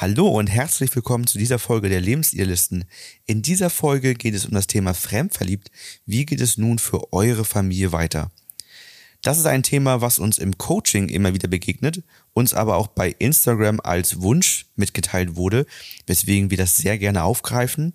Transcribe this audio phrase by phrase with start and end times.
[0.00, 2.84] Hallo und herzlich willkommen zu dieser Folge der Lebensidealisten.
[3.26, 5.72] In dieser Folge geht es um das Thema Fremdverliebt.
[6.06, 8.30] Wie geht es nun für eure Familie weiter?
[9.22, 13.12] Das ist ein Thema, was uns im Coaching immer wieder begegnet, uns aber auch bei
[13.18, 15.66] Instagram als Wunsch mitgeteilt wurde,
[16.06, 17.92] weswegen wir das sehr gerne aufgreifen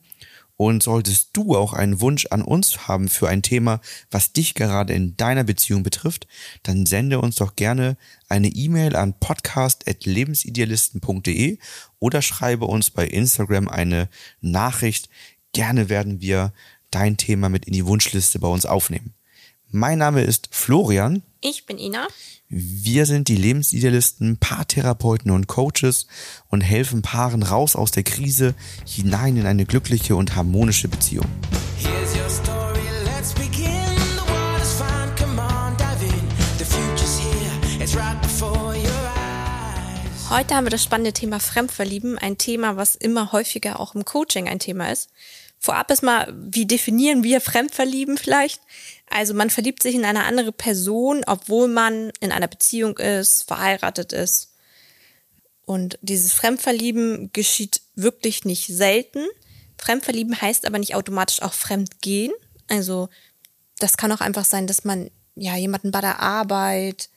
[0.57, 3.81] und solltest du auch einen Wunsch an uns haben für ein Thema,
[4.11, 6.27] was dich gerade in deiner Beziehung betrifft,
[6.63, 7.97] dann sende uns doch gerne
[8.29, 11.57] eine E-Mail an podcast.lebensidealisten.de
[11.99, 14.07] oder schreibe uns bei Instagram eine
[14.41, 15.09] Nachricht.
[15.53, 16.53] Gerne werden wir
[16.91, 19.13] dein Thema mit in die Wunschliste bei uns aufnehmen.
[19.71, 21.23] Mein Name ist Florian.
[21.45, 22.07] Ich bin Ina.
[22.47, 26.07] Wir sind die Lebensidealisten, Paartherapeuten und Coaches
[26.47, 28.55] und helfen Paaren raus aus der Krise
[28.87, 31.25] hinein in eine glückliche und harmonische Beziehung.
[40.29, 44.47] Heute haben wir das spannende Thema Fremdverlieben, ein Thema, was immer häufiger auch im Coaching
[44.47, 45.09] ein Thema ist.
[45.59, 48.61] Vorab ist mal, wie definieren wir Fremdverlieben vielleicht?
[49.13, 54.11] Also man verliebt sich in eine andere Person, obwohl man in einer Beziehung ist, verheiratet
[54.11, 54.55] ist.
[55.65, 59.23] Und dieses Fremdverlieben geschieht wirklich nicht selten.
[59.77, 62.33] Fremdverlieben heißt aber nicht automatisch auch Fremdgehen.
[62.67, 63.07] Also
[63.77, 67.09] das kann auch einfach sein, dass man ja jemanden bei der Arbeit,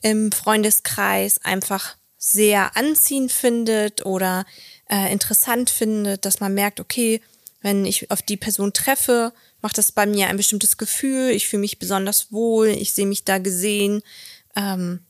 [0.00, 4.46] im Freundeskreis einfach sehr anziehend findet oder
[4.90, 7.20] äh, interessant findet, dass man merkt, okay,
[7.60, 9.32] wenn ich auf die Person treffe,
[9.64, 11.30] macht das bei mir ein bestimmtes Gefühl.
[11.30, 12.68] Ich fühle mich besonders wohl.
[12.68, 14.02] Ich sehe mich da gesehen.
[14.54, 15.00] Ähm,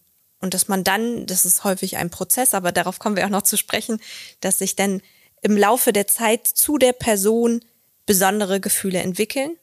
[0.41, 3.43] und dass man dann, das ist häufig ein Prozess, aber darauf kommen wir auch noch
[3.43, 4.01] zu sprechen,
[4.41, 5.03] dass sich dann
[5.43, 7.65] im Laufe der Zeit zu der Person
[8.07, 9.57] besondere Gefühle entwickeln.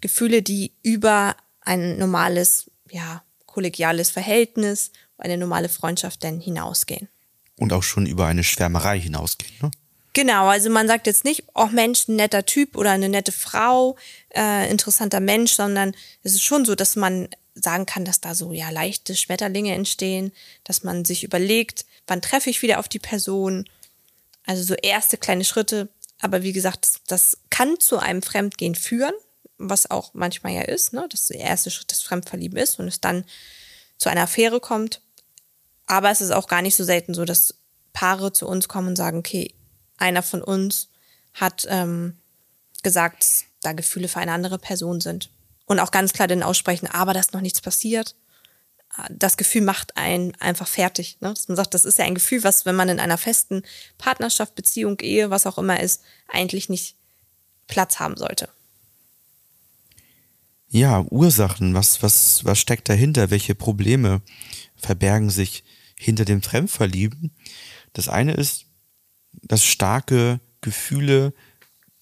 [0.00, 7.08] Gefühle, die über ein normales, ja, kollegiales Verhältnis, eine normale Freundschaft denn hinausgehen.
[7.58, 9.70] Und auch schon über eine Schwärmerei hinausgehen, ne?
[10.14, 13.96] Genau, also man sagt jetzt nicht, oh Mensch, ein netter Typ oder eine nette Frau,
[14.34, 18.52] äh, interessanter Mensch, sondern es ist schon so, dass man sagen kann, dass da so
[18.52, 20.32] ja leichte Schmetterlinge entstehen,
[20.64, 23.68] dass man sich überlegt, wann treffe ich wieder auf die Person.
[24.44, 25.88] Also so erste kleine Schritte.
[26.20, 29.14] Aber wie gesagt, das, das kann zu einem Fremdgehen führen,
[29.58, 31.06] was auch manchmal ja ist, ne?
[31.10, 33.24] dass der erste Schritt das Fremdverlieben ist und es dann
[33.98, 35.00] zu einer Affäre kommt.
[35.86, 37.54] Aber es ist auch gar nicht so selten so, dass
[37.92, 39.54] Paare zu uns kommen und sagen, okay,
[40.02, 40.88] einer von uns
[41.32, 42.18] hat ähm,
[42.82, 45.30] gesagt, dass da Gefühle für eine andere Person sind.
[45.64, 48.16] Und auch ganz klar den aussprechen, aber dass noch nichts passiert.
[49.08, 51.16] Das Gefühl macht einen einfach fertig.
[51.20, 51.30] Ne?
[51.30, 53.62] Dass man sagt, das ist ja ein Gefühl, was, wenn man in einer festen
[53.96, 56.96] Partnerschaft, Beziehung, Ehe, was auch immer ist, eigentlich nicht
[57.68, 58.48] Platz haben sollte.
[60.68, 63.30] Ja, Ursachen, was, was, was steckt dahinter?
[63.30, 64.20] Welche Probleme
[64.76, 65.64] verbergen sich
[65.96, 67.30] hinter dem Fremdverlieben?
[67.92, 68.66] Das eine ist,
[69.42, 71.32] dass starke Gefühle,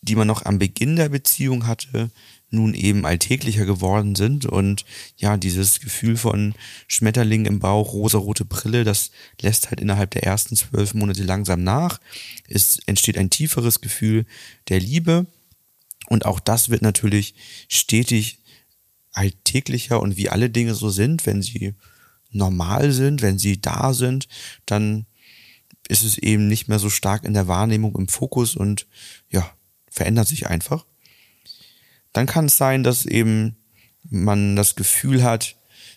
[0.03, 2.11] die man noch am Beginn der Beziehung hatte,
[2.51, 4.45] nun eben alltäglicher geworden sind.
[4.45, 4.85] Und
[5.17, 6.55] ja, dieses Gefühl von
[6.89, 12.01] Schmetterling im Bauch, rosarote Brille, das lässt halt innerhalb der ersten zwölf Monate langsam nach.
[12.49, 14.27] Es entsteht ein tieferes Gefühl
[14.69, 15.27] der Liebe.
[16.09, 17.35] Und auch das wird natürlich
[17.69, 18.41] stetig
[19.13, 20.01] alltäglicher.
[20.01, 21.75] Und wie alle Dinge so sind, wenn sie
[22.33, 24.29] normal sind, wenn sie da sind,
[24.67, 25.07] dann
[25.91, 28.87] ist es eben nicht mehr so stark in der Wahrnehmung im Fokus und
[29.29, 29.51] ja,
[29.91, 30.87] verändert sich einfach.
[32.13, 33.57] Dann kann es sein, dass eben
[34.09, 35.57] man das Gefühl hat,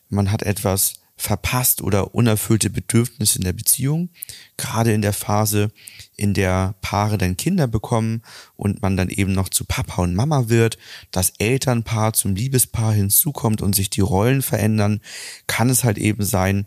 [0.10, 4.10] man hat etwas verpasst oder unerfüllte Bedürfnisse in der Beziehung,
[4.58, 5.72] gerade in der Phase,
[6.18, 8.24] in der Paare dann Kinder bekommen
[8.58, 10.78] und man dann eben noch zu Papa und Mama wird,
[11.12, 15.00] das Elternpaar zum Liebespaar hinzukommt und sich die Rollen verändern,
[15.48, 16.66] kann es halt eben sein,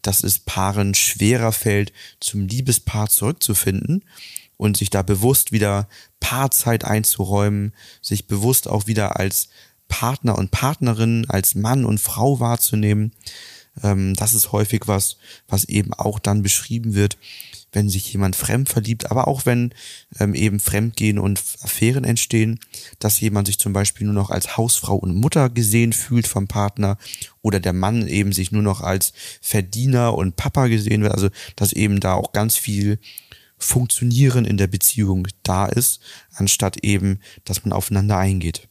[0.00, 4.04] dass es Paaren schwerer fällt, zum Liebespaar zurückzufinden
[4.56, 5.86] und sich da bewusst wieder
[6.18, 9.50] Paarzeit einzuräumen, sich bewusst auch wieder als
[9.88, 13.12] Partner und Partnerin, als Mann und Frau wahrzunehmen.
[13.82, 15.16] Ähm, das ist häufig was,
[15.46, 17.18] was eben auch dann beschrieben wird,
[17.72, 19.74] wenn sich jemand fremd verliebt, aber auch wenn
[20.18, 22.60] ähm, eben Fremdgehen und Affären entstehen,
[22.98, 26.96] dass jemand sich zum Beispiel nur noch als Hausfrau und Mutter gesehen fühlt vom Partner
[27.42, 31.12] oder der Mann eben sich nur noch als Verdiener und Papa gesehen wird.
[31.12, 32.98] Also dass eben da auch ganz viel
[33.58, 36.00] Funktionieren in der Beziehung da ist,
[36.32, 38.68] anstatt eben, dass man aufeinander eingeht.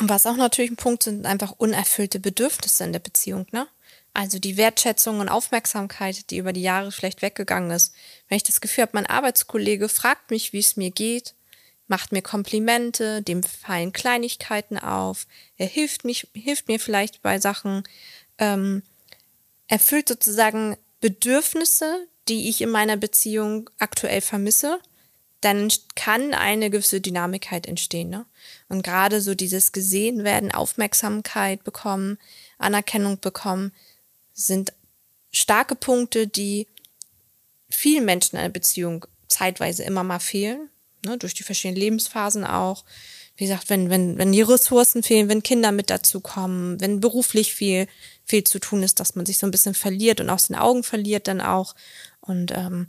[0.00, 3.68] Und was auch natürlich ein Punkt sind, einfach unerfüllte Bedürfnisse in der Beziehung, ne?
[4.12, 7.94] Also die Wertschätzung und Aufmerksamkeit, die über die Jahre schlecht weggegangen ist.
[8.28, 11.34] Wenn ich das Gefühl habe, mein Arbeitskollege fragt mich, wie es mir geht,
[11.86, 15.26] macht mir Komplimente, dem fallen Kleinigkeiten auf,
[15.56, 17.82] er hilft, mich, hilft mir vielleicht bei Sachen,
[18.38, 18.82] ähm,
[19.66, 24.80] erfüllt sozusagen Bedürfnisse, die ich in meiner Beziehung aktuell vermisse,
[25.40, 28.10] dann kann eine gewisse Dynamik halt entstehen.
[28.10, 28.26] Ne?
[28.68, 32.18] Und gerade so dieses gesehen werden, Aufmerksamkeit bekommen,
[32.58, 33.72] Anerkennung bekommen,
[34.46, 34.72] sind
[35.30, 36.66] starke Punkte, die
[37.70, 40.68] vielen Menschen in einer Beziehung zeitweise immer mal fehlen,
[41.04, 41.18] ne?
[41.18, 42.84] durch die verschiedenen Lebensphasen auch.
[43.36, 47.54] Wie gesagt, wenn, wenn, wenn die Ressourcen fehlen, wenn Kinder mit dazu kommen, wenn beruflich
[47.54, 47.86] viel,
[48.24, 50.82] viel zu tun ist, dass man sich so ein bisschen verliert und aus den Augen
[50.82, 51.74] verliert dann auch.
[52.20, 52.88] Und ähm,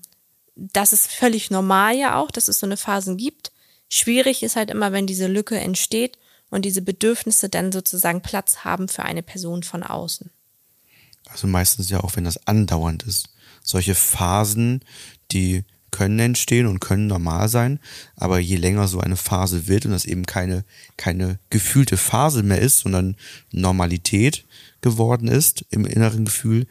[0.55, 3.51] das ist völlig normal ja auch, dass es so eine Phasen gibt.
[3.87, 6.17] Schwierig ist halt immer, wenn diese Lücke entsteht
[6.49, 10.31] und diese Bedürfnisse dann sozusagen Platz haben für eine Person von außen.
[11.27, 13.29] Also meistens ja auch, wenn das andauernd ist.
[13.63, 14.83] Solche Phasen,
[15.31, 17.79] die können entstehen und können normal sein,
[18.15, 20.63] aber je länger so eine Phase wird und das eben keine,
[20.97, 23.17] keine gefühlte Phase mehr ist, sondern
[23.51, 24.45] Normalität
[24.79, 26.65] geworden ist im inneren Gefühl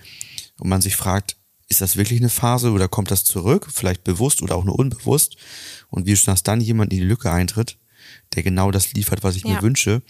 [0.59, 1.37] und man sich fragt,
[1.69, 5.37] ist das wirklich eine Phase oder kommt das zurück, vielleicht bewusst oder auch nur unbewusst?
[5.89, 7.79] Und wie schon, dass dann jemand in die Lücke eintritt,
[8.35, 9.55] der genau das liefert, was ich ja.
[9.55, 10.03] mir wünsche,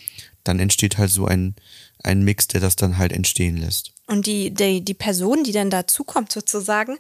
[0.43, 1.55] dann entsteht halt so ein,
[2.03, 3.93] ein Mix, der das dann halt entstehen lässt.
[4.11, 6.99] Und die, die, die Person, die dann dazukommt sozusagen,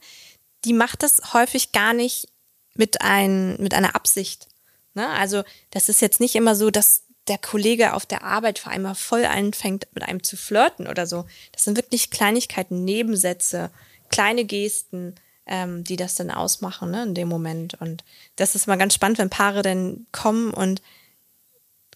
[0.64, 2.28] die macht das häufig gar nicht
[2.74, 4.46] mit, ein, mit einer Absicht.
[4.94, 5.08] Ne?
[5.08, 5.42] Also
[5.72, 9.24] das ist jetzt nicht immer so, dass der Kollege auf der Arbeit vor allem voll
[9.24, 11.26] anfängt, mit einem zu flirten oder so.
[11.50, 13.72] Das sind wirklich Kleinigkeiten, Nebensätze,
[14.08, 15.16] kleine Gesten,
[15.46, 17.74] ähm, die das dann ausmachen ne, in dem Moment.
[17.80, 18.04] Und
[18.36, 20.80] das ist mal ganz spannend, wenn Paare dann kommen und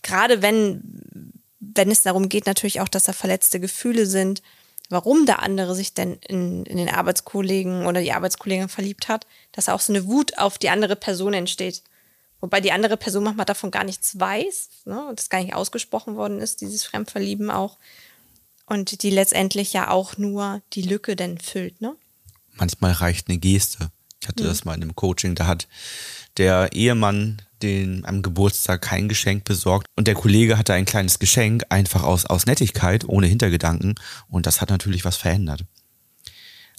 [0.02, 4.42] gerade wenn, wenn es darum geht, natürlich auch, dass da verletzte Gefühle sind,
[4.90, 9.68] warum der andere sich denn in, in den Arbeitskollegen oder die Arbeitskollegin verliebt hat, dass
[9.68, 11.82] auch so eine Wut auf die andere Person entsteht.
[12.40, 16.16] Wobei die andere Person manchmal davon gar nichts weiß, ne, und das gar nicht ausgesprochen
[16.16, 17.78] worden ist, dieses Fremdverlieben auch.
[18.66, 21.96] Und die letztendlich ja auch nur die Lücke dann füllt, ne?
[22.56, 23.90] manchmal reicht eine Geste.
[24.20, 24.48] Ich hatte mhm.
[24.48, 25.68] das mal in einem Coaching, da hat
[26.36, 31.64] der Ehemann den am Geburtstag kein Geschenk besorgt und der Kollege hatte ein kleines Geschenk,
[31.70, 33.94] einfach aus, aus Nettigkeit, ohne Hintergedanken
[34.28, 35.64] und das hat natürlich was verändert.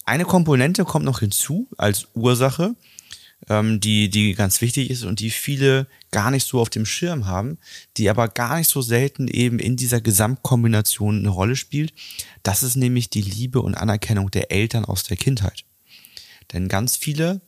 [0.04, 2.76] Eine Komponente kommt noch hinzu als Ursache,
[3.48, 7.26] ähm, die, die ganz wichtig ist und die viele gar nicht so auf dem Schirm
[7.26, 7.58] haben,
[7.96, 11.92] die aber gar nicht so selten eben in dieser Gesamtkombination eine Rolle spielt.
[12.42, 15.64] Das ist nämlich die Liebe und Anerkennung der Eltern aus der Kindheit.
[16.52, 17.40] Denn ganz viele,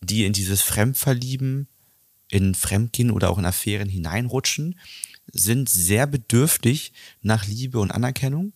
[0.00, 1.68] die in dieses Fremdverlieben,
[2.32, 4.80] in Fremdgehen oder auch in Affären hineinrutschen,
[5.32, 8.54] sind sehr bedürftig nach Liebe und Anerkennung,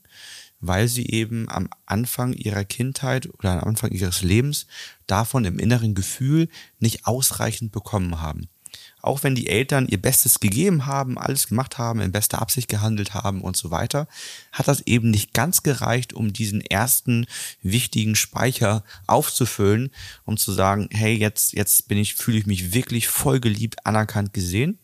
[0.60, 4.66] weil sie eben am Anfang ihrer Kindheit oder am Anfang ihres Lebens
[5.06, 8.48] davon im inneren Gefühl nicht ausreichend bekommen haben
[9.06, 13.14] auch wenn die Eltern ihr Bestes gegeben haben, alles gemacht haben, in bester Absicht gehandelt
[13.14, 14.08] haben und so weiter,
[14.52, 17.26] hat das eben nicht ganz gereicht, um diesen ersten
[17.62, 19.90] wichtigen Speicher aufzufüllen,
[20.24, 24.32] um zu sagen, hey, jetzt, jetzt bin ich, fühle ich mich wirklich voll geliebt, anerkannt,
[24.32, 24.78] gesehen.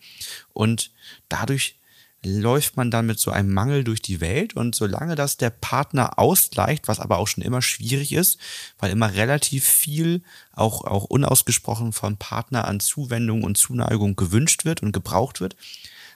[0.53, 0.93] Und
[1.29, 1.77] dadurch
[2.25, 4.55] läuft man dann mit so einem Mangel durch die Welt.
[4.55, 8.39] Und solange das der Partner ausgleicht, was aber auch schon immer schwierig ist,
[8.79, 10.23] weil immer relativ viel
[10.53, 15.57] auch, auch unausgesprochen vom Partner an Zuwendung und Zuneigung gewünscht wird und gebraucht wird,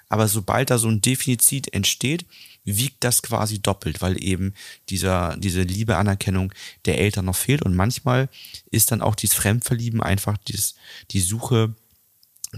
[0.08, 2.26] aber sobald da so ein Defizit entsteht,
[2.64, 4.54] wiegt das quasi doppelt, weil eben
[4.88, 6.52] dieser, diese Liebe, Anerkennung
[6.84, 7.62] der Eltern noch fehlt.
[7.62, 8.28] Und manchmal
[8.70, 10.74] ist dann auch dieses Fremdverlieben einfach dieses,
[11.10, 11.74] die Suche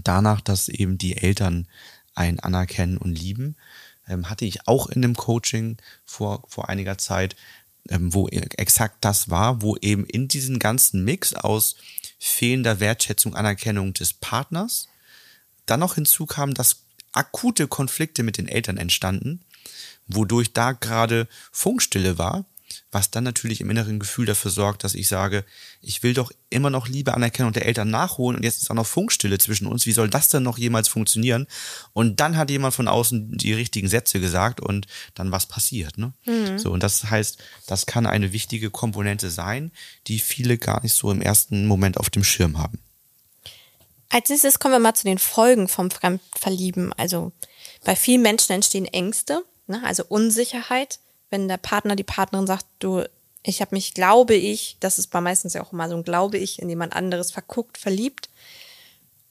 [0.05, 1.67] danach, dass eben die Eltern
[2.19, 3.57] ein Anerkennen und Lieben.
[4.09, 7.37] Ähm, hatte ich auch in einem Coaching vor, vor einiger Zeit,
[7.89, 11.77] ähm, wo exakt das war, wo eben in diesem ganzen Mix aus
[12.19, 14.89] fehlender Wertschätzung, Anerkennung des Partners
[15.67, 16.83] dann noch hinzukam, dass
[17.13, 19.45] akute Konflikte mit den Eltern entstanden,
[20.07, 22.45] wodurch da gerade Funkstille war
[22.91, 25.45] was dann natürlich im inneren Gefühl dafür sorgt, dass ich sage,
[25.81, 28.87] ich will doch immer noch Liebe, Anerkennung der Eltern nachholen und jetzt ist auch noch
[28.87, 29.87] Funkstille zwischen uns.
[29.87, 31.47] Wie soll das denn noch jemals funktionieren?
[31.93, 35.99] Und dann hat jemand von außen die richtigen Sätze gesagt und dann was passiert.
[35.99, 36.13] Ne?
[36.25, 36.59] Mhm.
[36.59, 39.71] So, und das heißt, das kann eine wichtige Komponente sein,
[40.07, 42.79] die viele gar nicht so im ersten Moment auf dem Schirm haben.
[44.11, 46.95] Als nächstes kommen wir mal zu den Folgen vom Fremdverlieben.
[46.95, 47.33] Also
[47.85, 49.83] bei vielen Menschen entstehen Ängste, ne?
[49.85, 50.99] also Unsicherheit
[51.31, 53.05] wenn der Partner, die Partnerin sagt, du,
[53.43, 56.39] ich habe mich, glaube ich, das ist bei meistens ja auch immer so ein Glaube
[56.39, 58.29] ich, in jemand anderes verguckt, verliebt.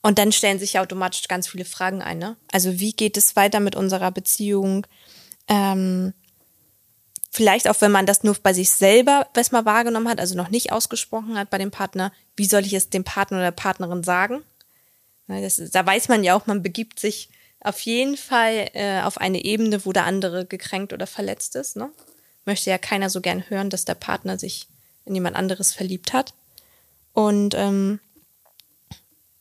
[0.01, 2.17] Und dann stellen sich ja automatisch ganz viele Fragen ein.
[2.17, 2.37] Ne?
[2.51, 4.87] Also wie geht es weiter mit unserer Beziehung?
[5.47, 6.13] Ähm,
[7.31, 10.71] vielleicht auch, wenn man das nur bei sich selber erstmal wahrgenommen hat, also noch nicht
[10.71, 14.43] ausgesprochen hat bei dem Partner, wie soll ich es dem Partner oder der Partnerin sagen?
[15.27, 17.29] Ne, das, da weiß man ja auch, man begibt sich
[17.61, 21.75] auf jeden Fall äh, auf eine Ebene, wo der andere gekränkt oder verletzt ist.
[21.75, 21.89] Ne?
[22.45, 24.67] Möchte ja keiner so gern hören, dass der Partner sich
[25.05, 26.33] in jemand anderes verliebt hat.
[27.13, 27.99] Und ähm,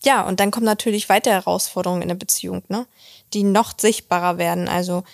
[0.03, 2.87] ja, und dann kommen natürlich weitere Herausforderungen in der Beziehung, ne?
[3.33, 4.69] die noch sichtbarer werden.
[4.69, 5.05] Also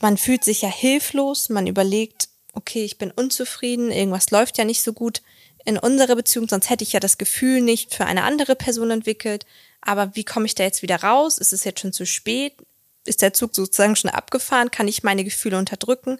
[0.00, 4.82] man fühlt sich ja hilflos, man überlegt, okay, ich bin unzufrieden, irgendwas läuft ja nicht
[4.82, 5.22] so gut
[5.64, 9.44] in unserer Beziehung, sonst hätte ich ja das Gefühl nicht für eine andere Person entwickelt.
[9.88, 11.38] Aber wie komme ich da jetzt wieder raus?
[11.38, 12.52] Ist es jetzt schon zu spät?
[13.06, 14.70] Ist der Zug sozusagen schon abgefahren?
[14.70, 16.18] Kann ich meine Gefühle unterdrücken?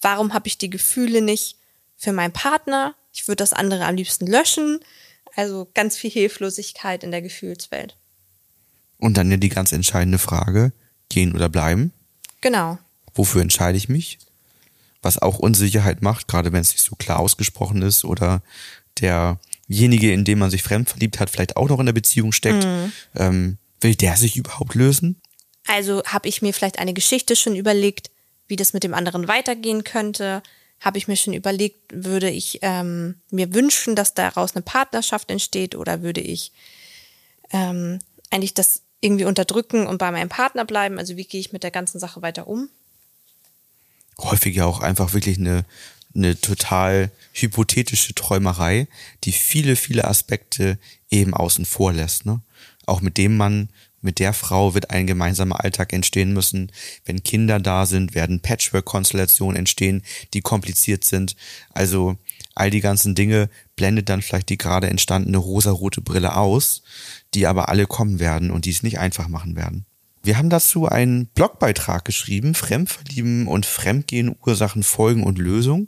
[0.00, 1.56] Warum habe ich die Gefühle nicht
[1.96, 2.96] für meinen Partner?
[3.12, 4.80] Ich würde das andere am liebsten löschen.
[5.36, 7.96] Also ganz viel Hilflosigkeit in der Gefühlswelt.
[8.98, 10.72] Und dann ja die ganz entscheidende Frage,
[11.08, 11.92] gehen oder bleiben?
[12.40, 12.76] Genau.
[13.14, 14.18] Wofür entscheide ich mich?
[15.00, 18.42] Was auch Unsicherheit macht, gerade wenn es nicht so klar ausgesprochen ist oder
[19.68, 22.64] derjenige, in dem man sich fremd verliebt hat, vielleicht auch noch in der Beziehung steckt.
[22.64, 22.92] Mhm.
[23.14, 25.20] Ähm, will der sich überhaupt lösen?
[25.66, 28.10] Also habe ich mir vielleicht eine Geschichte schon überlegt,
[28.48, 30.42] wie das mit dem anderen weitergehen könnte?
[30.80, 35.74] Habe ich mir schon überlegt, würde ich ähm, mir wünschen, dass daraus eine Partnerschaft entsteht
[35.74, 36.52] oder würde ich
[37.50, 37.98] ähm,
[38.30, 40.98] eigentlich das irgendwie unterdrücken und bei meinem Partner bleiben?
[40.98, 42.68] Also wie gehe ich mit der ganzen Sache weiter um?
[44.18, 45.64] Häufig ja auch einfach wirklich eine,
[46.16, 48.88] eine total hypothetische Träumerei,
[49.24, 50.78] die viele, viele Aspekte
[51.10, 52.26] eben außen vor lässt.
[52.26, 52.40] Ne?
[52.86, 53.68] Auch mit dem man
[54.06, 56.70] mit der Frau wird ein gemeinsamer Alltag entstehen müssen.
[57.04, 61.34] Wenn Kinder da sind, werden Patchwork-Konstellationen entstehen, die kompliziert sind.
[61.70, 62.16] Also
[62.54, 66.82] all die ganzen Dinge blendet dann vielleicht die gerade entstandene rosarote Brille aus,
[67.34, 69.86] die aber alle kommen werden und die es nicht einfach machen werden.
[70.26, 75.86] Wir haben dazu einen Blogbeitrag geschrieben, Fremdverlieben und Fremdgehen, Ursachen, Folgen und Lösung.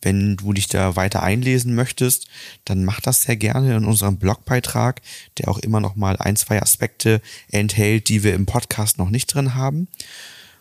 [0.00, 2.28] Wenn du dich da weiter einlesen möchtest,
[2.64, 5.00] dann mach das sehr gerne in unserem Blogbeitrag,
[5.36, 9.26] der auch immer noch mal ein, zwei Aspekte enthält, die wir im Podcast noch nicht
[9.26, 9.88] drin haben.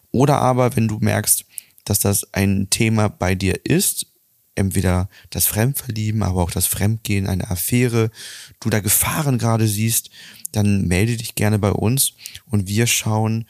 [0.10, 1.46] Oder aber, wenn du merkst,
[1.86, 4.08] dass das ein Thema bei dir ist,
[4.59, 8.11] entweder das Fremdverlieben, aber auch das Fremdgehen, eine Affäre,
[8.59, 10.09] du da Gefahren gerade siehst,
[10.51, 12.13] dann melde dich gerne bei uns
[12.45, 13.45] und wir schauen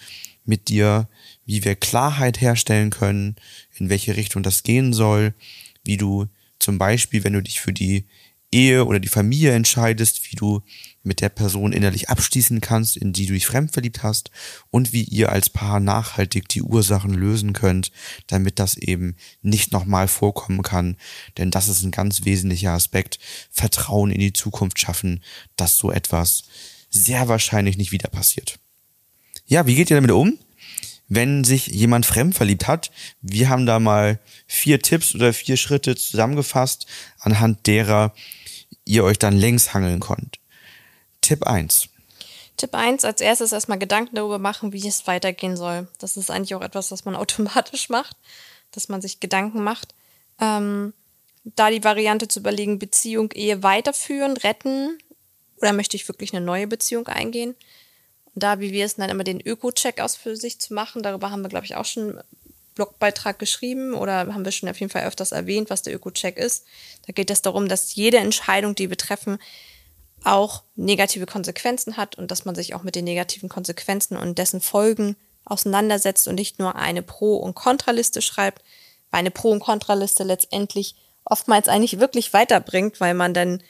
[0.45, 1.07] mit dir,
[1.45, 3.35] wie wir Klarheit herstellen können,
[3.77, 5.33] in welche Richtung das gehen soll,
[5.83, 6.27] wie du
[6.59, 8.05] zum Beispiel, wenn du dich für die
[8.51, 10.61] Ehe oder die Familie entscheidest, wie du
[11.03, 14.31] mit der Person innerlich abschließen kannst, in die du dich fremdverliebt hast
[14.69, 17.91] und wie ihr als Paar nachhaltig die Ursachen lösen könnt,
[18.27, 20.97] damit das eben nicht nochmal vorkommen kann.
[21.37, 23.19] Denn das ist ein ganz wesentlicher Aspekt.
[23.51, 25.23] Vertrauen in die Zukunft schaffen,
[25.55, 26.43] dass so etwas
[26.89, 28.59] sehr wahrscheinlich nicht wieder passiert.
[29.45, 30.37] Ja, wie geht ihr damit um?
[31.09, 32.91] wenn sich jemand fremd verliebt hat.
[33.21, 36.85] Wir haben da mal vier Tipps oder vier Schritte zusammengefasst,
[37.19, 38.13] anhand derer
[38.85, 40.39] ihr euch dann längs hangeln könnt.
[41.21, 41.89] Tipp eins.
[42.57, 45.87] Tipp eins: als erstes erstmal Gedanken darüber machen, wie es weitergehen soll.
[45.99, 48.17] Das ist eigentlich auch etwas, was man automatisch macht,
[48.71, 49.93] dass man sich Gedanken macht.
[50.39, 50.93] Ähm,
[51.43, 54.97] da die Variante zu überlegen, Beziehung, Ehe weiterführen, retten
[55.57, 57.55] oder möchte ich wirklich eine neue Beziehung eingehen?
[58.39, 61.03] da, wie wir es nennen, immer den Öko-Check aus für sich zu machen.
[61.03, 62.19] Darüber haben wir, glaube ich, auch schon
[62.79, 66.65] Blogbeitrag geschrieben oder haben wir schon auf jeden Fall öfters erwähnt, was der Öko-Check ist.
[67.05, 69.37] Da geht es darum, dass jede Entscheidung, die wir treffen,
[70.23, 74.61] auch negative Konsequenzen hat und dass man sich auch mit den negativen Konsequenzen und dessen
[74.61, 78.63] Folgen auseinandersetzt und nicht nur eine Pro- und Kontraliste schreibt,
[79.11, 80.95] weil eine Pro- und Kontraliste letztendlich
[81.25, 83.61] oftmals eigentlich wirklich weiterbringt, weil man dann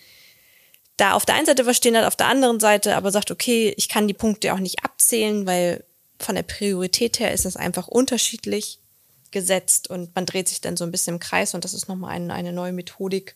[0.98, 3.89] da auf der einen Seite verstehen hat, auf der anderen Seite aber sagt, okay, ich
[3.89, 5.84] kann die Punkte auch nicht abzählen, weil
[6.20, 8.80] von der Priorität her ist es einfach unterschiedlich
[9.31, 12.12] gesetzt und man dreht sich dann so ein bisschen im Kreis und das ist nochmal
[12.12, 13.36] eine, eine neue Methodik,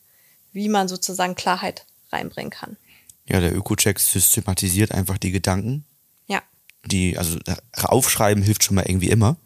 [0.52, 2.78] wie man sozusagen Klarheit reinbringen kann.
[3.26, 5.86] Ja, der Öko-Check systematisiert einfach die Gedanken.
[6.28, 6.42] Ja.
[6.86, 7.40] Die, also
[7.74, 9.38] aufschreiben hilft schon mal irgendwie immer.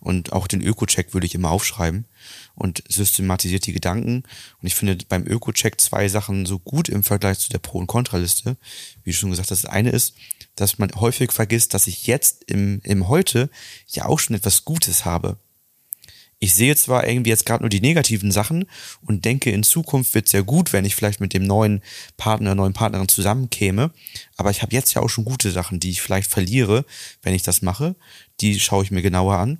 [0.00, 2.04] Und auch den Öko-Check würde ich immer aufschreiben
[2.54, 4.22] und systematisiert die Gedanken.
[4.62, 7.88] Und ich finde beim Öko-Check zwei Sachen so gut im Vergleich zu der Pro- und
[7.88, 8.56] Kontraliste.
[9.02, 10.14] Wie schon gesagt, das eine ist,
[10.54, 13.50] dass man häufig vergisst, dass ich jetzt im, im Heute
[13.88, 15.36] ja auch schon etwas Gutes habe.
[16.40, 18.66] Ich sehe zwar irgendwie jetzt gerade nur die negativen Sachen
[19.02, 21.82] und denke, in Zukunft wird es ja gut, wenn ich vielleicht mit dem neuen
[22.16, 23.90] Partner, neuen Partnerin zusammenkäme,
[24.36, 26.84] aber ich habe jetzt ja auch schon gute Sachen, die ich vielleicht verliere,
[27.22, 27.96] wenn ich das mache.
[28.40, 29.58] Die schaue ich mir genauer an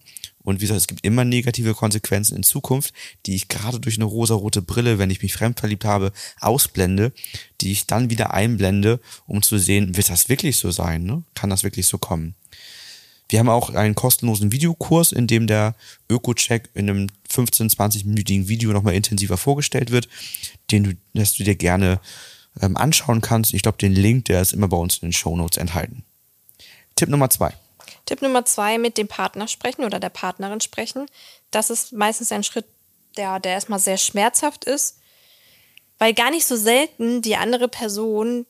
[0.49, 2.95] und wie gesagt, es gibt immer negative Konsequenzen in Zukunft,
[3.27, 7.13] die ich gerade durch eine rosarote Brille, wenn ich mich fremdverliebt habe, ausblende,
[7.61, 11.03] die ich dann wieder einblende, um zu sehen, wird das wirklich so sein?
[11.03, 11.23] Ne?
[11.35, 12.35] Kann das wirklich so kommen?
[13.29, 15.75] Wir haben auch einen kostenlosen Videokurs, in dem der
[16.11, 20.09] Öko-Check in einem 15-, 20-minütigen Video nochmal intensiver vorgestellt wird,
[20.71, 22.01] den du, dass du dir gerne
[22.61, 23.53] ähm, anschauen kannst.
[23.53, 26.05] Ich glaube, den Link, der ist immer bei uns in den Show Notes enthalten.
[26.97, 27.53] Tipp Nummer zwei.
[28.07, 31.07] Tipp Nummer zwei, mit dem Partner sprechen oder der Partnerin sprechen.
[31.51, 32.67] Das ist meistens ein Schritt,
[33.17, 34.99] der, der erstmal sehr schmerzhaft ist.
[35.99, 38.47] Weil gar nicht so selten die andere Person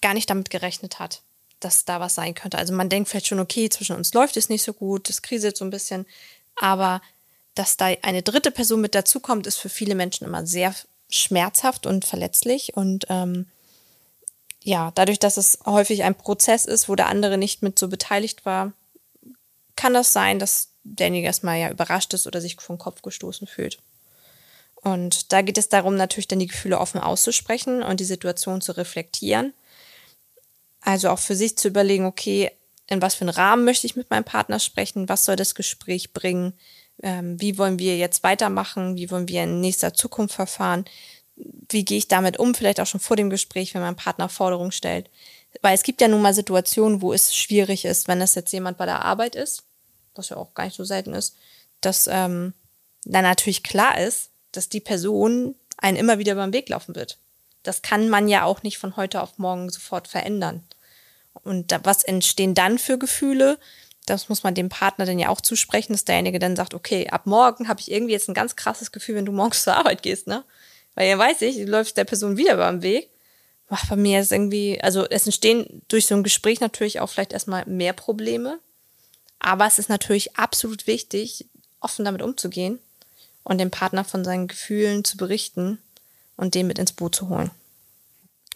[0.00, 1.22] gar nicht damit gerechnet hat,
[1.60, 2.58] dass da was sein könnte.
[2.58, 5.56] Also man denkt vielleicht schon, okay, zwischen uns läuft es nicht so gut, das kriselt
[5.56, 6.06] so ein bisschen.
[6.56, 7.00] Aber
[7.54, 10.74] dass da eine dritte Person mit dazukommt, ist für viele Menschen immer sehr
[11.10, 12.76] schmerzhaft und verletzlich.
[12.76, 13.46] Und ähm,
[14.62, 18.44] ja, dadurch, dass es häufig ein Prozess ist, wo der andere nicht mit so beteiligt
[18.44, 18.72] war,
[19.76, 23.78] kann das sein, dass derjenige erstmal ja überrascht ist oder sich vom Kopf gestoßen fühlt.
[24.74, 28.72] Und da geht es darum, natürlich dann die Gefühle offen auszusprechen und die Situation zu
[28.72, 29.52] reflektieren.
[30.80, 32.50] Also auch für sich zu überlegen, okay,
[32.86, 36.12] in was für einen Rahmen möchte ich mit meinem Partner sprechen, was soll das Gespräch
[36.12, 36.54] bringen,
[37.02, 40.84] ähm, wie wollen wir jetzt weitermachen, wie wollen wir in nächster Zukunft verfahren,
[41.36, 44.72] wie gehe ich damit um, vielleicht auch schon vor dem Gespräch, wenn mein Partner Forderungen
[44.72, 45.10] stellt.
[45.62, 48.78] Weil es gibt ja nun mal Situationen, wo es schwierig ist, wenn das jetzt jemand
[48.78, 49.62] bei der Arbeit ist,
[50.14, 51.36] was ja auch gar nicht so selten ist,
[51.80, 52.54] dass ähm,
[53.04, 57.18] dann natürlich klar ist, dass die Person einen immer wieder beim Weg laufen wird.
[57.68, 60.64] Das kann man ja auch nicht von heute auf morgen sofort verändern.
[61.34, 63.58] Und was entstehen dann für Gefühle?
[64.06, 67.26] Das muss man dem Partner dann ja auch zusprechen, dass derjenige dann sagt, okay, ab
[67.26, 70.26] morgen habe ich irgendwie jetzt ein ganz krasses Gefühl, wenn du morgens zur Arbeit gehst,
[70.26, 70.44] ne?
[70.94, 73.10] Weil ja weiß ich, du läufst der Person wieder beim Weg.
[73.68, 77.34] Ach, bei mir ist irgendwie, also es entstehen durch so ein Gespräch natürlich auch vielleicht
[77.34, 78.58] erstmal mehr Probleme.
[79.38, 81.46] Aber es ist natürlich absolut wichtig,
[81.80, 82.80] offen damit umzugehen
[83.44, 85.78] und dem Partner von seinen Gefühlen zu berichten
[86.38, 87.50] und den mit ins Boot zu holen.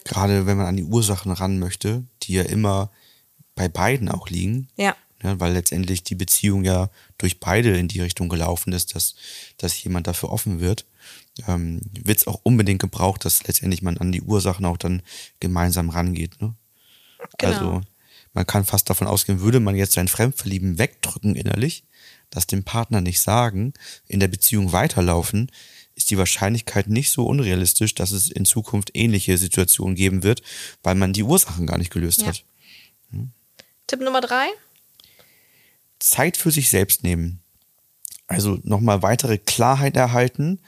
[0.03, 2.89] Gerade wenn man an die Ursachen ran möchte, die ja immer
[3.55, 4.67] bei beiden auch liegen.
[4.75, 4.95] Ja.
[5.21, 9.15] ja weil letztendlich die Beziehung ja durch beide in die Richtung gelaufen ist, dass,
[9.57, 10.85] dass jemand dafür offen wird.
[11.47, 15.01] Ähm, wird es auch unbedingt gebraucht, dass letztendlich man an die Ursachen auch dann
[15.39, 16.41] gemeinsam rangeht.
[16.41, 16.55] Ne?
[17.37, 17.53] Genau.
[17.53, 17.81] Also
[18.33, 21.83] man kann fast davon ausgehen, würde man jetzt sein Fremdverlieben wegdrücken innerlich,
[22.29, 23.73] das dem Partner nicht sagen,
[24.07, 25.51] in der Beziehung weiterlaufen,
[25.95, 30.41] ist die Wahrscheinlichkeit nicht so unrealistisch, dass es in Zukunft ähnliche Situationen geben wird,
[30.81, 32.27] weil man die Ursachen gar nicht gelöst ja.
[32.27, 32.43] hat.
[33.11, 33.31] Hm?
[33.87, 34.47] Tipp Nummer drei.
[35.99, 37.39] Zeit für sich selbst nehmen.
[38.27, 40.59] Also nochmal weitere Klarheit erhalten.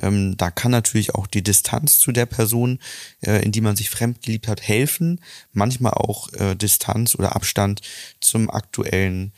[0.00, 2.80] Ähm, da kann natürlich auch die Distanz zu der Person,
[3.20, 5.20] äh, in die man sich fremdgeliebt hat, helfen.
[5.52, 7.80] Manchmal auch äh, Distanz oder Abstand
[8.20, 9.32] zum aktuellen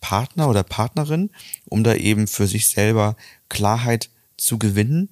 [0.00, 1.30] Partner oder Partnerin,
[1.64, 3.16] um da eben für sich selber
[3.48, 4.10] Klarheit
[4.42, 5.08] zu gewinnen.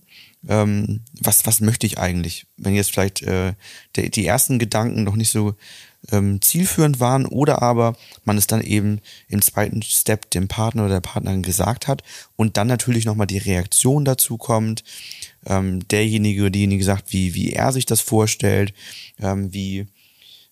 [0.49, 2.47] Ähm, was, was möchte ich eigentlich?
[2.57, 3.55] Wenn jetzt vielleicht äh,
[3.97, 5.55] der, die ersten Gedanken noch nicht so
[6.11, 10.95] ähm, zielführend waren oder aber man es dann eben im zweiten Step dem Partner oder
[10.95, 12.03] der Partnerin gesagt hat
[12.37, 14.83] und dann natürlich nochmal die Reaktion dazu kommt,
[15.47, 18.73] ähm, derjenige oder diejenige sagt, wie, wie er sich das vorstellt,
[19.21, 19.87] ähm, wie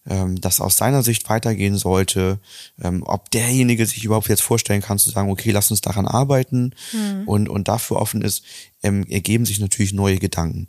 [0.09, 2.41] ähm, das aus seiner Sicht weitergehen sollte,
[2.83, 6.75] ähm, ob derjenige sich überhaupt jetzt vorstellen kann zu sagen, okay, lass uns daran arbeiten
[6.93, 7.23] mhm.
[7.27, 8.43] und, und dafür offen ist,
[8.83, 10.69] ähm, ergeben sich natürlich neue Gedanken.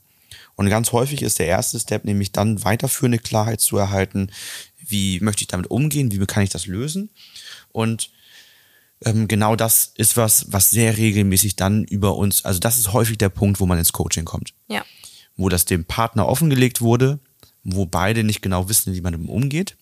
[0.55, 4.29] Und ganz häufig ist der erste Step nämlich dann weiterführende Klarheit zu erhalten,
[4.77, 7.09] wie möchte ich damit umgehen, wie kann ich das lösen.
[7.71, 8.11] Und
[9.05, 13.17] ähm, genau das ist was, was sehr regelmäßig dann über uns, also das ist häufig
[13.17, 14.53] der Punkt, wo man ins Coaching kommt.
[14.67, 14.83] Ja.
[15.37, 17.19] Wo das dem Partner offengelegt wurde,
[17.75, 19.75] wo beide nicht genau wissen, wie man damit umgeht.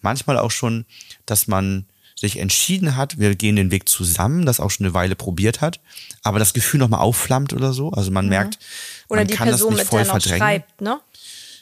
[0.00, 0.84] Manchmal auch schon,
[1.26, 1.86] dass man
[2.22, 5.80] sich entschieden hat, wir gehen den Weg zusammen, das auch schon eine Weile probiert hat,
[6.22, 7.90] aber das Gefühl nochmal aufflammt oder so.
[7.90, 8.30] Also man mhm.
[8.30, 8.58] merkt,
[9.08, 10.38] oder man die kann Person, das nicht mit voll verdrängen.
[10.38, 11.00] schreibt, ne?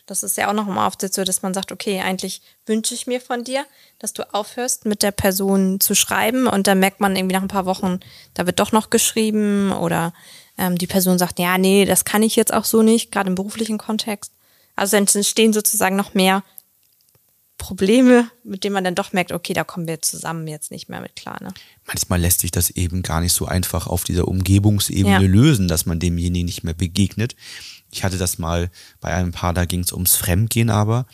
[0.07, 3.07] Das ist ja auch noch mal oft so, dass man sagt, okay, eigentlich wünsche ich
[3.07, 3.64] mir von dir,
[4.01, 7.49] dass du aufhörst, mit der Person zu schreiben und dann merkt man irgendwie nach ein
[7.49, 8.01] paar Wochen,
[8.35, 10.12] da wird doch noch geschrieben oder
[10.59, 13.37] ähm, die Person sagt, ja, nee, das kann ich jetzt auch so nicht, gerade im
[13.37, 14.33] beruflichen Kontext.
[14.76, 16.42] Also entstehen sozusagen noch mehr
[17.59, 21.02] Probleme, mit denen man dann doch merkt, okay, da kommen wir zusammen jetzt nicht mehr
[21.02, 21.37] mit klar.
[21.42, 21.52] Ne?
[21.87, 25.28] Manchmal lässt sich das eben gar nicht so einfach auf dieser Umgebungsebene Ja.
[25.28, 27.37] lösen, dass man demjenigen nicht mehr begegnet.
[27.92, 31.06] Ich hatte das mal bei einem Paar, da ging es ums Fremdgehen aber.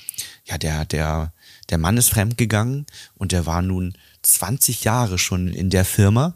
[0.44, 1.32] Ja, der, der,
[1.68, 6.34] der Mann ist fremdgegangen und der war nun 20 Jahre schon in der Firma.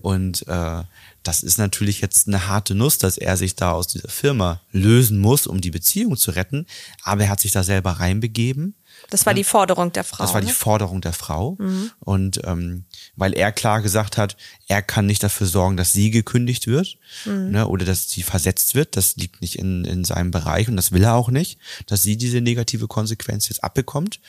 [0.00, 0.84] Und äh,
[1.28, 5.18] das ist natürlich jetzt eine harte Nuss, dass er sich da aus dieser Firma lösen
[5.18, 6.66] muss, um die Beziehung zu retten.
[7.02, 8.74] Aber er hat sich da selber reinbegeben.
[9.10, 10.24] Das war die Forderung der Frau.
[10.24, 10.52] Das war die ne?
[10.54, 11.58] Forderung der Frau.
[12.00, 14.38] Und ähm, weil er klar gesagt hat,
[14.68, 18.96] er kann nicht dafür sorgen, dass sie gekündigt wird ne, oder dass sie versetzt wird.
[18.96, 22.16] Das liegt nicht in, in seinem Bereich und das will er auch nicht, dass sie
[22.16, 24.20] diese negative Konsequenz jetzt abbekommt.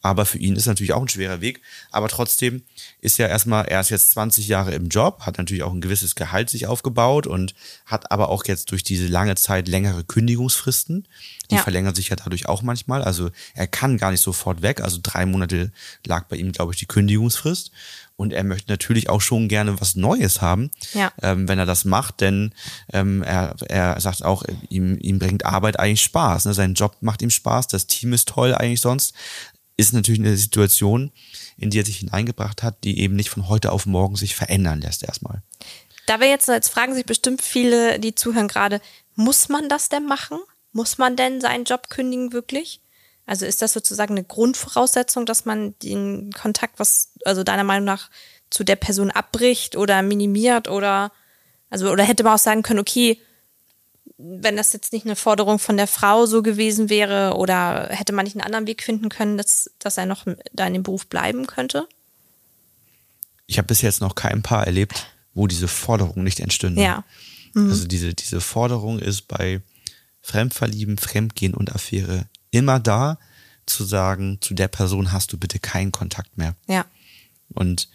[0.00, 1.60] Aber für ihn ist natürlich auch ein schwerer Weg.
[1.90, 2.62] Aber trotzdem
[3.00, 6.14] ist ja erstmal, er ist jetzt 20 Jahre im Job, hat natürlich auch ein gewisses
[6.14, 11.08] Gehalt sich aufgebaut und hat aber auch jetzt durch diese lange Zeit längere Kündigungsfristen.
[11.50, 11.62] Die ja.
[11.62, 13.02] verlängern sich ja dadurch auch manchmal.
[13.02, 14.80] Also er kann gar nicht sofort weg.
[14.80, 15.72] Also drei Monate
[16.06, 17.72] lag bei ihm, glaube ich, die Kündigungsfrist.
[18.18, 21.12] Und er möchte natürlich auch schon gerne was Neues haben, ja.
[21.22, 22.52] ähm, wenn er das macht, denn
[22.92, 26.46] ähm, er, er sagt auch, ihm, ihm bringt Arbeit eigentlich Spaß.
[26.46, 26.52] Ne?
[26.52, 29.14] Sein Job macht ihm Spaß, das Team ist toll eigentlich sonst.
[29.78, 31.12] Ist natürlich eine Situation,
[31.56, 34.82] in die er sich hineingebracht hat, die eben nicht von heute auf morgen sich verändern
[34.82, 35.42] lässt erstmal.
[36.06, 38.80] Da wir jetzt, jetzt fragen sich bestimmt viele, die zuhören gerade,
[39.14, 40.38] muss man das denn machen?
[40.72, 42.82] Muss man denn seinen Job kündigen wirklich?
[43.24, 48.10] Also ist das sozusagen eine Grundvoraussetzung, dass man den Kontakt, was also deiner Meinung nach
[48.50, 51.12] zu der Person abbricht oder minimiert oder
[51.70, 53.20] also oder hätte man auch sagen können, okay,
[54.18, 58.24] wenn das jetzt nicht eine Forderung von der Frau so gewesen wäre oder hätte man
[58.24, 61.46] nicht einen anderen Weg finden können, dass, dass er noch da in dem Beruf bleiben
[61.46, 61.88] könnte?
[63.46, 66.82] Ich habe bis jetzt noch kein Paar erlebt, wo diese Forderung nicht entstünde.
[66.82, 67.04] Ja.
[67.54, 67.70] Mhm.
[67.70, 69.62] Also diese, diese Forderung ist bei
[70.20, 73.18] Fremdverlieben, Fremdgehen und Affäre immer da,
[73.66, 76.54] zu sagen, zu der Person hast du bitte keinen Kontakt mehr.
[76.66, 76.86] Ja.
[77.50, 77.88] Und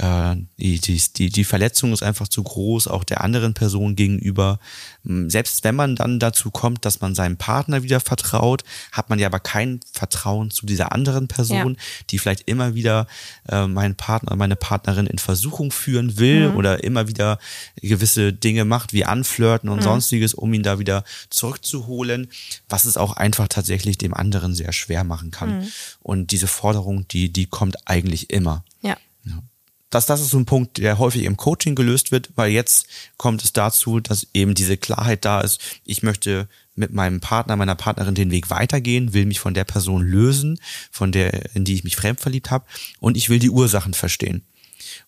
[0.00, 4.60] die, die, die Verletzung ist einfach zu groß, auch der anderen Person gegenüber.
[5.04, 9.18] Hm, selbst wenn man dann dazu kommt, dass man seinem Partner wieder vertraut, hat man
[9.18, 12.04] ja aber kein Vertrauen zu dieser anderen Person, ja.
[12.10, 13.08] die vielleicht immer wieder
[13.48, 16.56] äh, meinen Partner, meine Partnerin in Versuchung führen will mhm.
[16.56, 17.40] oder immer wieder
[17.82, 19.84] gewisse Dinge macht, wie anflirten und mhm.
[19.84, 22.28] sonstiges, um ihn da wieder zurückzuholen,
[22.68, 25.58] was es auch einfach tatsächlich dem anderen sehr schwer machen kann.
[25.58, 25.68] Mhm.
[26.00, 28.64] Und diese Forderung, die, die kommt eigentlich immer.
[28.80, 28.96] Ja.
[29.24, 29.42] ja
[29.90, 33.42] dass das ist so ein Punkt, der häufig im Coaching gelöst wird, weil jetzt kommt
[33.42, 38.14] es dazu, dass eben diese Klarheit da ist, ich möchte mit meinem Partner, meiner Partnerin
[38.14, 41.96] den Weg weitergehen, will mich von der Person lösen, von der, in die ich mich
[41.96, 42.66] fremd verliebt habe,
[43.00, 44.42] und ich will die Ursachen verstehen.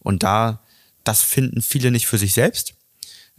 [0.01, 0.61] Und da,
[1.05, 2.75] das finden viele nicht für sich selbst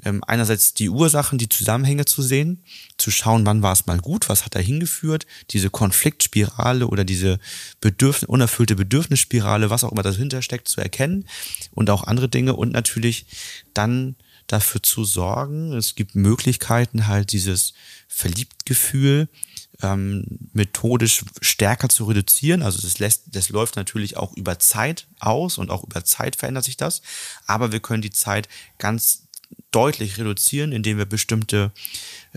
[0.03, 2.63] ähm, einerseits die Ursachen, die Zusammenhänge zu sehen,
[2.97, 7.39] zu schauen, wann war es mal gut, was hat da hingeführt, diese Konfliktspirale oder diese
[7.79, 11.25] Bedürfnis, unerfüllte Bedürfnisspirale, was auch immer dahinter steckt, zu erkennen
[11.71, 13.25] und auch andere Dinge und natürlich
[13.73, 14.15] dann
[14.47, 17.73] dafür zu sorgen, es gibt Möglichkeiten halt dieses
[18.07, 19.29] Verliebtgefühl
[19.81, 22.61] ähm, methodisch stärker zu reduzieren.
[22.61, 26.65] Also das lässt, das läuft natürlich auch über Zeit aus und auch über Zeit verändert
[26.65, 27.01] sich das.
[27.47, 29.27] Aber wir können die Zeit ganz
[29.71, 31.71] deutlich reduzieren, indem wir bestimmte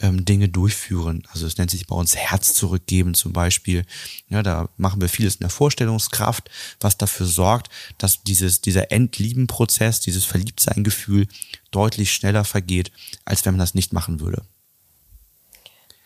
[0.01, 1.27] ähm, Dinge durchführen.
[1.33, 3.85] Also es nennt sich bei uns Herz zurückgeben zum Beispiel.
[4.29, 6.49] Ja, da machen wir vieles in der Vorstellungskraft,
[6.81, 11.27] was dafür sorgt, dass dieses, dieser Endliebenprozess, dieses Verliebtsein-Gefühl
[11.71, 12.93] deutlich schneller vergeht,
[13.25, 14.43] als wenn man das nicht machen würde.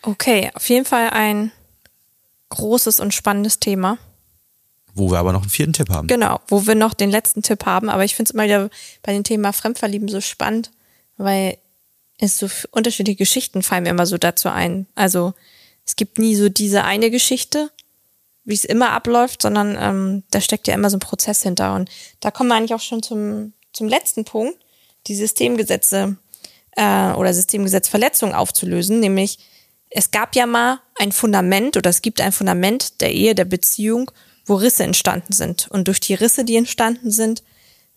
[0.01, 1.51] Okay, auf jeden Fall ein
[2.49, 3.97] großes und spannendes Thema.
[4.95, 6.07] Wo wir aber noch einen vierten Tipp haben.
[6.07, 7.89] Genau, wo wir noch den letzten Tipp haben.
[7.89, 8.69] Aber ich finde es immer wieder
[9.03, 10.71] bei dem Thema Fremdverlieben so spannend,
[11.19, 11.57] weil
[12.17, 14.87] es so unterschiedliche Geschichten fallen mir immer so dazu ein.
[14.95, 15.33] Also
[15.85, 17.69] es gibt nie so diese eine Geschichte,
[18.45, 21.75] wie es immer abläuft, sondern ähm, da steckt ja immer so ein Prozess hinter.
[21.75, 24.57] Und da kommen wir eigentlich auch schon zum, zum letzten Punkt,
[25.07, 26.17] die Systemgesetze
[26.71, 29.39] äh, oder Systemgesetzverletzungen aufzulösen, nämlich
[29.89, 34.11] es gab ja mal ein Fundament oder es gibt ein Fundament der Ehe, der Beziehung,
[34.45, 35.67] wo Risse entstanden sind.
[35.69, 37.43] Und durch die Risse, die entstanden sind,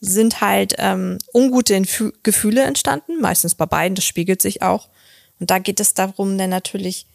[0.05, 1.81] sind halt ähm, ungute
[2.23, 4.89] Gefühle entstanden, meistens bei beiden, das spiegelt sich auch.
[5.39, 7.07] Und da geht es darum, dann natürlich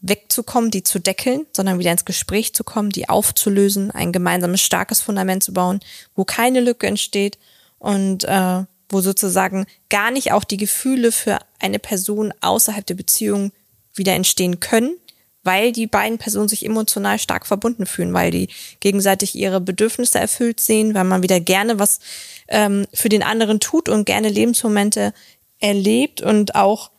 [0.00, 5.02] wegzukommen, die zu deckeln, sondern wieder ins Gespräch zu kommen, die aufzulösen, ein gemeinsames starkes
[5.02, 5.80] Fundament zu bauen,
[6.14, 7.38] wo keine Lücke entsteht
[7.78, 13.52] und äh, wo sozusagen gar nicht auch die Gefühle für eine Person außerhalb der Beziehung
[13.94, 14.96] wieder entstehen können,
[15.42, 18.48] weil die beiden Personen sich emotional stark verbunden fühlen, weil die
[18.80, 22.00] gegenseitig ihre Bedürfnisse erfüllt sehen, weil man wieder gerne was
[22.48, 25.14] ähm, für den anderen tut und gerne Lebensmomente
[25.58, 26.90] erlebt und auch,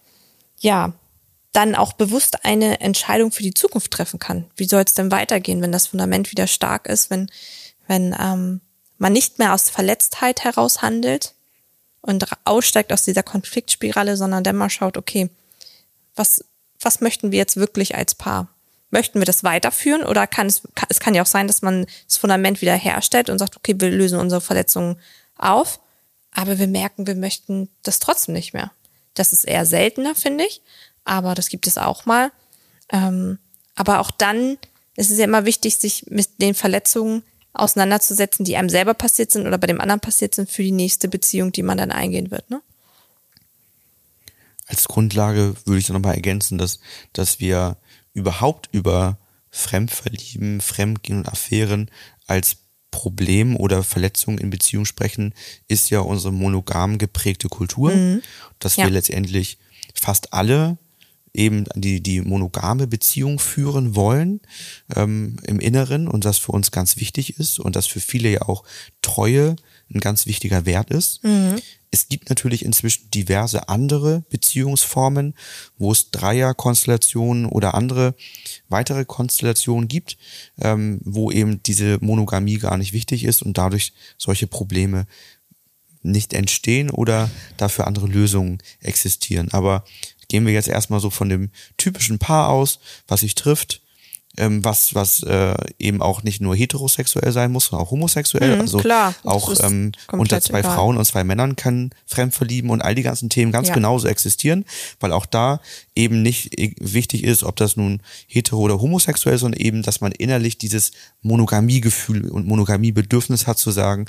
[0.60, 0.94] ja,
[1.52, 4.46] dann auch bewusst eine Entscheidung für die Zukunft treffen kann.
[4.56, 7.30] Wie soll es denn weitergehen, wenn das Fundament wieder stark ist, wenn,
[7.88, 8.62] wenn ähm,
[8.98, 11.34] man nicht mehr aus Verletztheit heraus handelt
[12.02, 15.30] und aussteigt aus dieser Konfliktspirale, sondern dann mal schaut, okay,
[16.16, 16.46] was,
[16.82, 18.48] was möchten wir jetzt wirklich als Paar?
[18.90, 22.18] Möchten wir das weiterführen oder kann es, es kann ja auch sein, dass man das
[22.18, 24.98] Fundament wieder herstellt und sagt, okay, wir lösen unsere Verletzungen
[25.38, 25.80] auf,
[26.34, 28.72] aber wir merken, wir möchten das trotzdem nicht mehr.
[29.14, 30.62] Das ist eher seltener, finde ich,
[31.06, 32.32] aber das gibt es auch mal.
[32.92, 33.40] Ähm,
[33.76, 34.58] aber auch dann
[34.96, 39.48] ist es ja immer wichtig, sich mit den Verletzungen auseinanderzusetzen, die einem selber passiert sind
[39.48, 42.50] oder bei dem anderen passiert sind, für die nächste Beziehung, die man dann eingehen wird.
[42.50, 42.62] Ne?
[44.72, 46.80] Als Grundlage würde ich noch mal ergänzen, dass,
[47.12, 47.78] dass wir
[48.14, 49.18] überhaupt über
[49.50, 51.92] Fremdverlieben, Fremdgehen und Affären
[52.26, 52.56] als
[52.90, 55.34] Problem oder Verletzung in Beziehung sprechen,
[55.68, 58.22] ist ja unsere monogam geprägte Kultur, mhm.
[58.60, 58.86] dass ja.
[58.86, 59.58] wir letztendlich
[59.94, 60.78] fast alle
[61.34, 64.40] eben die, die monogame Beziehung führen wollen
[64.96, 68.42] ähm, im Inneren und das für uns ganz wichtig ist und das für viele ja
[68.44, 68.64] auch
[69.02, 69.56] Treue
[69.94, 71.24] ein ganz wichtiger Wert ist.
[71.24, 71.62] Mhm.
[71.94, 75.36] Es gibt natürlich inzwischen diverse andere Beziehungsformen,
[75.78, 78.16] wo es Dreierkonstellationen oder andere
[78.70, 80.18] weitere Konstellationen gibt,
[80.60, 85.06] ähm, wo eben diese Monogamie gar nicht wichtig ist und dadurch solche Probleme
[86.02, 89.50] nicht entstehen oder dafür andere Lösungen existieren.
[89.52, 89.84] Aber
[90.30, 93.82] gehen wir jetzt erstmal so von dem typischen Paar aus, was sich trifft,
[94.38, 98.56] ähm, was, was äh, eben auch nicht nur heterosexuell sein muss, sondern auch homosexuell.
[98.56, 100.76] Mhm, also klar, auch ähm, unter zwei egal.
[100.76, 103.74] Frauen und zwei Männern kann Fremdverlieben und all die ganzen Themen ganz ja.
[103.74, 104.66] genauso existieren,
[105.00, 105.60] weil auch da
[105.96, 110.12] eben nicht wichtig ist, ob das nun hetero oder homosexuell ist, sondern eben, dass man
[110.12, 110.92] innerlich dieses
[111.22, 114.06] Monogamiegefühl und Monogamiebedürfnis hat zu sagen,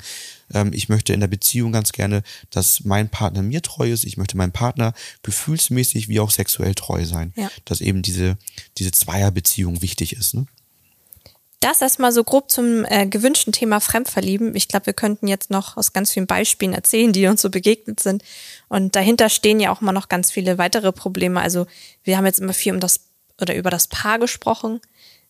[0.53, 4.17] ähm, ich möchte in der Beziehung ganz gerne, dass mein Partner mir treu ist, ich
[4.17, 7.33] möchte meinem Partner gefühlsmäßig wie auch sexuell treu sein.
[7.35, 7.49] Ja.
[7.65, 8.37] Dass eben diese,
[8.77, 10.33] diese Zweierbeziehung wichtig ist.
[10.33, 10.45] Ne?
[11.63, 14.53] Das erstmal so grob zum äh, gewünschten Thema Fremdverlieben.
[14.53, 18.01] Ich glaube, wir könnten jetzt noch aus ganz vielen Beispielen erzählen, die uns so begegnet
[18.01, 18.21] sind.
[18.67, 21.39] Und dahinter stehen ja auch immer noch ganz viele weitere Probleme.
[21.39, 21.65] Also
[22.03, 22.99] wir haben jetzt immer viel um das
[23.39, 24.81] oder über das Paar gesprochen.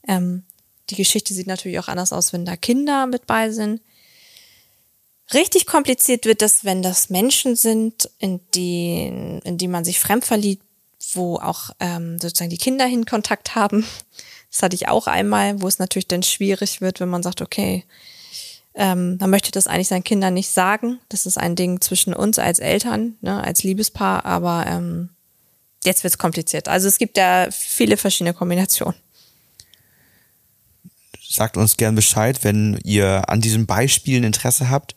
[0.08, 0.41] Ähm,
[0.89, 3.82] die Geschichte sieht natürlich auch anders aus, wenn da Kinder mit bei sind.
[5.36, 10.65] Richtig kompliziert wird das, wenn das Menschen sind, in die, in die man sich fremdverliebt,
[11.13, 13.86] wo auch ähm, sozusagen die Kinder hin Kontakt haben.
[14.54, 17.86] Das hatte ich auch einmal, wo es natürlich dann schwierig wird, wenn man sagt, okay,
[18.76, 21.00] ähm, man möchte das eigentlich seinen Kindern nicht sagen.
[21.10, 25.10] Das ist ein Ding zwischen uns als Eltern, ne, als Liebespaar, aber ähm,
[25.84, 26.68] jetzt wird es kompliziert.
[26.68, 28.96] Also es gibt da viele verschiedene Kombinationen.
[31.28, 34.96] Sagt uns gern Bescheid, wenn ihr an diesen Beispielen Interesse habt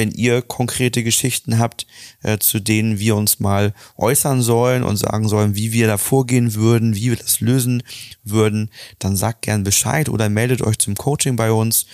[0.00, 1.86] wenn ihr konkrete Geschichten habt,
[2.22, 6.54] äh, zu denen wir uns mal äußern sollen und sagen sollen, wie wir da vorgehen
[6.54, 7.82] würden, wie wir das lösen
[8.24, 11.84] würden, dann sagt gern Bescheid oder meldet euch zum Coaching bei uns.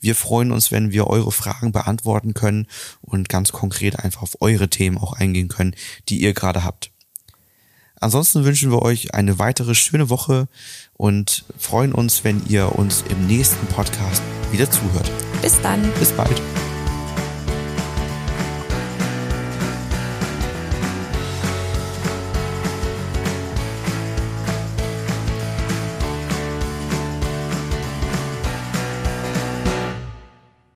[0.00, 2.66] Wir freuen uns, wenn wir eure Fragen beantworten können
[3.02, 5.76] und ganz konkret einfach auf eure Themen auch eingehen können,
[6.08, 6.90] die ihr gerade habt.
[8.00, 10.48] Ansonsten wünschen wir euch eine weitere schöne Woche
[10.94, 15.08] und freuen uns, wenn ihr uns im nächsten Podcast wieder zuhört.
[15.40, 15.80] Bis dann.
[16.00, 16.42] Bis bald.